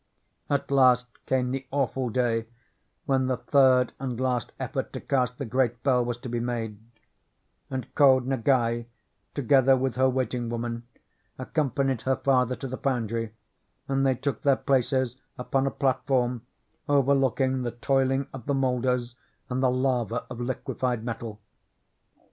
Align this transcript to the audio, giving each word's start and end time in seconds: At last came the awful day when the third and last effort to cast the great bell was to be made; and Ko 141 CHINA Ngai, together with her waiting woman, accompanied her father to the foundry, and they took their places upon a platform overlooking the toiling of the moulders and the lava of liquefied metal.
At 0.49 0.71
last 0.71 1.23
came 1.27 1.51
the 1.51 1.67
awful 1.69 2.09
day 2.09 2.47
when 3.05 3.27
the 3.27 3.37
third 3.37 3.93
and 3.99 4.19
last 4.19 4.51
effort 4.59 4.91
to 4.93 4.99
cast 4.99 5.37
the 5.37 5.45
great 5.45 5.83
bell 5.83 6.03
was 6.03 6.17
to 6.21 6.27
be 6.27 6.39
made; 6.39 6.79
and 7.69 7.85
Ko 7.93 8.15
141 8.15 8.41
CHINA 8.41 8.43
Ngai, 8.43 8.85
together 9.35 9.77
with 9.77 9.97
her 9.97 10.09
waiting 10.09 10.49
woman, 10.49 10.87
accompanied 11.37 12.01
her 12.01 12.15
father 12.15 12.55
to 12.55 12.67
the 12.67 12.77
foundry, 12.77 13.35
and 13.87 14.03
they 14.03 14.15
took 14.15 14.41
their 14.41 14.55
places 14.55 15.17
upon 15.37 15.67
a 15.67 15.69
platform 15.69 16.47
overlooking 16.89 17.61
the 17.61 17.69
toiling 17.69 18.25
of 18.33 18.47
the 18.47 18.55
moulders 18.55 19.15
and 19.51 19.61
the 19.61 19.69
lava 19.69 20.25
of 20.31 20.41
liquefied 20.41 21.03
metal. 21.03 21.39